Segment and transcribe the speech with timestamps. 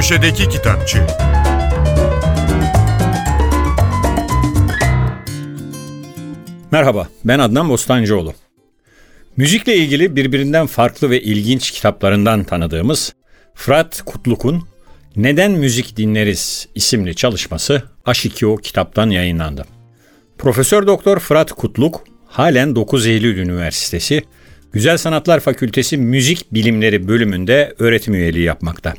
[0.00, 1.06] Köşedeki Kitapçı
[6.70, 8.34] Merhaba, ben Adnan Bostancıoğlu.
[9.36, 13.14] Müzikle ilgili birbirinden farklı ve ilginç kitaplarından tanıdığımız
[13.54, 14.68] Fırat Kutluk'un
[15.16, 19.64] Neden Müzik Dinleriz isimli çalışması H2O kitaptan yayınlandı.
[20.38, 24.22] Profesör Doktor Fırat Kutluk halen 9 Eylül Üniversitesi
[24.72, 28.94] Güzel Sanatlar Fakültesi Müzik Bilimleri bölümünde öğretim üyeliği yapmakta.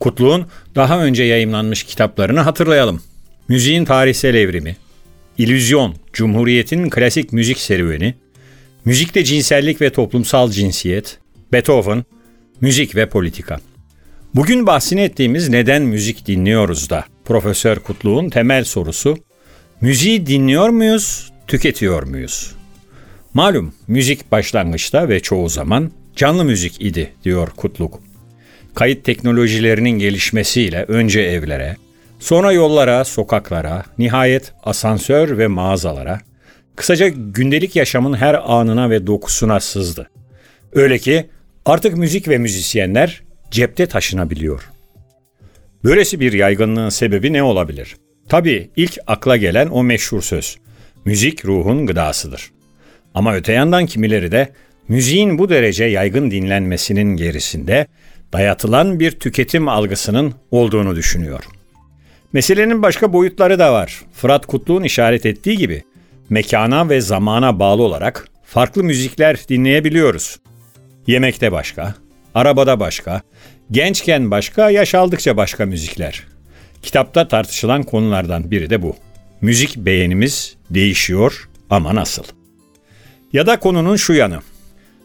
[0.00, 3.02] Kutluğun daha önce yayımlanmış kitaplarını hatırlayalım.
[3.48, 4.76] Müziğin Tarihsel Evrimi,
[5.38, 8.14] İllüzyon, Cumhuriyet'in Klasik Müzik Serüveni,
[8.84, 11.18] Müzikte Cinsellik ve Toplumsal Cinsiyet,
[11.52, 12.04] Beethoven,
[12.60, 13.60] Müzik ve Politika.
[14.34, 19.18] Bugün bahsini ettiğimiz neden müzik dinliyoruz da Profesör Kutluğun temel sorusu
[19.80, 22.54] müziği dinliyor muyuz, tüketiyor muyuz?
[23.34, 28.07] Malum müzik başlangıçta ve çoğu zaman canlı müzik idi diyor Kutluk.
[28.78, 31.76] Kayıt teknolojilerinin gelişmesiyle önce evlere,
[32.18, 36.20] sonra yollara, sokaklara, nihayet asansör ve mağazalara,
[36.76, 40.10] kısaca gündelik yaşamın her anına ve dokusuna sızdı.
[40.72, 41.26] Öyle ki
[41.66, 44.70] artık müzik ve müzisyenler cepte taşınabiliyor.
[45.84, 47.96] Böylesi bir yaygınlığın sebebi ne olabilir?
[48.28, 50.56] Tabii ilk akla gelen o meşhur söz.
[51.04, 52.50] Müzik ruhun gıdasıdır.
[53.14, 54.52] Ama öte yandan kimileri de
[54.88, 57.86] müziğin bu derece yaygın dinlenmesinin gerisinde
[58.32, 61.44] dayatılan bir tüketim algısının olduğunu düşünüyor.
[62.32, 64.02] Meselenin başka boyutları da var.
[64.12, 65.84] Fırat Kutlu'nun işaret ettiği gibi
[66.30, 70.38] mekana ve zamana bağlı olarak farklı müzikler dinleyebiliyoruz.
[71.06, 71.94] Yemekte başka,
[72.34, 73.22] arabada başka,
[73.70, 76.26] gençken başka, yaş aldıkça başka müzikler.
[76.82, 78.96] Kitapta tartışılan konulardan biri de bu.
[79.40, 82.24] Müzik beğenimiz değişiyor ama nasıl?
[83.32, 84.38] Ya da konunun şu yanı.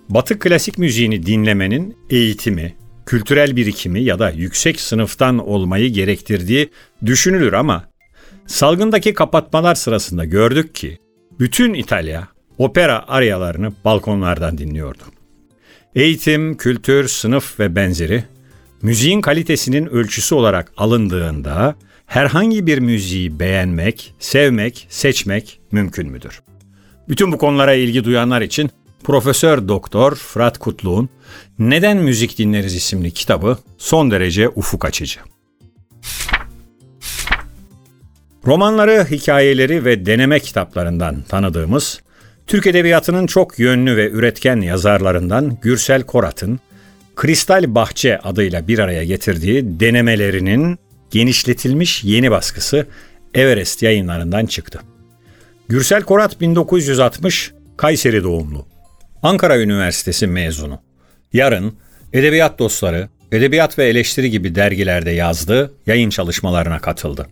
[0.10, 6.70] Batı klasik müziğini dinlemenin eğitimi, kültürel birikimi ya da yüksek sınıftan olmayı gerektirdiği
[7.06, 7.90] düşünülür ama
[8.48, 11.00] salgındaki kapatmalar sırasında gördük ki
[11.40, 12.28] bütün İtalya
[12.58, 15.04] opera aryalarını balkonlardan dinliyordu.
[15.96, 18.24] Eğitim, kültür, sınıf ve benzeri
[18.82, 21.76] müziğin kalitesinin ölçüsü olarak alındığında
[22.06, 26.42] herhangi bir müziği beğenmek, sevmek, seçmek mümkün müdür?
[27.10, 28.70] Bütün bu konulara ilgi duyanlar için
[29.04, 31.10] Profesör Doktor Fırat Kutluğ'un
[31.60, 35.20] Neden Müzik Dinleriz isimli kitabı son derece ufuk açıcı.
[38.46, 42.02] Romanları, hikayeleri ve deneme kitaplarından tanıdığımız
[42.48, 46.60] Türk Edebiyatı'nın çok yönlü ve üretken yazarlarından Gürsel Korat'ın
[47.16, 50.80] Kristal Bahçe adıyla bir araya getirdiği denemelerinin
[51.12, 52.88] genişletilmiş yeni baskısı
[53.34, 54.80] Everest yayınlarından çıktı.
[55.68, 58.73] Gürsel Korat 1960 Kayseri doğumlu.
[59.24, 60.82] Ankara Üniversitesi mezunu.
[61.34, 61.78] Yarın
[62.14, 67.28] Edebiyat Dostları, Edebiyat ve Eleştiri gibi dergilerde yazdığı yayın çalışmalarına katıldı.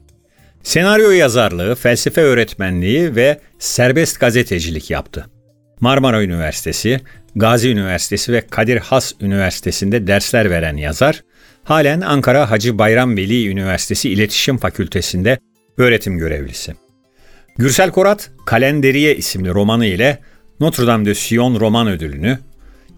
[0.63, 5.25] Senaryo yazarlığı, felsefe öğretmenliği ve serbest gazetecilik yaptı.
[5.79, 7.01] Marmara Üniversitesi,
[7.35, 11.23] Gazi Üniversitesi ve Kadir Has Üniversitesi'nde dersler veren yazar,
[11.63, 15.39] halen Ankara Hacı Bayram Veli Üniversitesi İletişim Fakültesi'nde
[15.77, 16.75] öğretim görevlisi.
[17.57, 20.19] Gürsel Korat, Kalenderiye isimli romanı ile
[20.61, 22.39] Notre Dame de Sion Roman Ödülünü,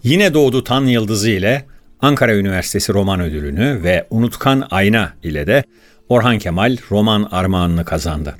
[0.03, 1.65] Yine Doğdu Tan Yıldızı ile
[1.99, 5.63] Ankara Üniversitesi Roman Ödülünü ve Unutkan Ayna ile de
[6.09, 8.35] Orhan Kemal Roman Armağanını kazandı.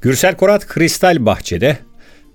[0.00, 1.78] Gürsel Korat Kristal Bahçe'de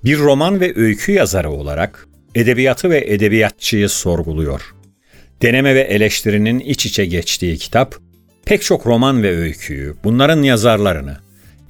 [0.03, 4.75] bir roman ve öykü yazarı olarak edebiyatı ve edebiyatçıyı sorguluyor.
[5.41, 7.96] Deneme ve eleştirinin iç içe geçtiği kitap,
[8.46, 11.18] pek çok roman ve öyküyü, bunların yazarlarını,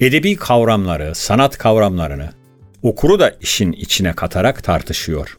[0.00, 2.30] edebi kavramları, sanat kavramlarını,
[2.82, 5.36] okuru da işin içine katarak tartışıyor.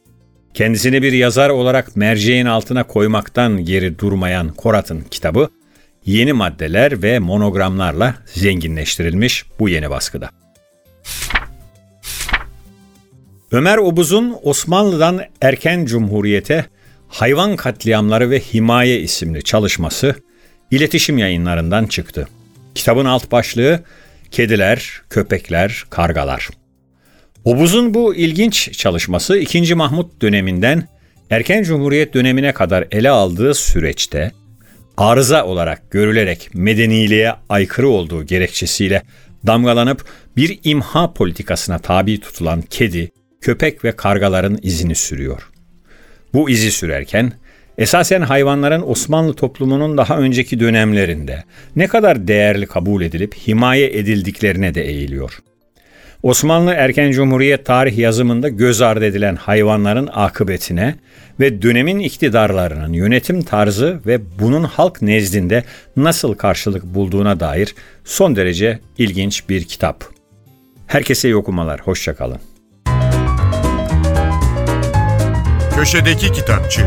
[0.53, 5.49] Kendisini bir yazar olarak merceğin altına koymaktan geri durmayan Korat'ın kitabı,
[6.05, 10.29] yeni maddeler ve monogramlarla zenginleştirilmiş bu yeni baskıda.
[13.51, 16.65] Ömer Obuz'un Osmanlı'dan erken cumhuriyete
[17.07, 20.15] Hayvan Katliamları ve Himaye isimli çalışması
[20.71, 22.27] iletişim yayınlarından çıktı.
[22.75, 23.83] Kitabın alt başlığı
[24.31, 26.49] Kediler, Köpekler, Kargalar.
[27.47, 29.75] Obuz'un bu ilginç çalışması 2.
[29.75, 30.87] Mahmut döneminden
[31.29, 34.31] erken cumhuriyet dönemine kadar ele aldığı süreçte
[34.97, 39.01] arıza olarak görülerek medeniliğe aykırı olduğu gerekçesiyle
[39.45, 40.05] damgalanıp
[40.37, 43.11] bir imha politikasına tabi tutulan kedi,
[43.41, 45.49] köpek ve kargaların izini sürüyor.
[46.33, 47.33] Bu izi sürerken
[47.77, 51.43] esasen hayvanların Osmanlı toplumunun daha önceki dönemlerinde
[51.75, 55.39] ne kadar değerli kabul edilip himaye edildiklerine de eğiliyor.
[56.23, 60.95] Osmanlı erken cumhuriyet tarih yazımında göz ardı edilen hayvanların akıbetine
[61.39, 65.63] ve dönemin iktidarlarının yönetim tarzı ve bunun halk nezdinde
[65.95, 67.75] nasıl karşılık bulduğuna dair
[68.05, 70.03] son derece ilginç bir kitap.
[70.87, 72.39] Herkese iyi okumalar, hoşçakalın.
[75.75, 76.81] Köşedeki Kitapçı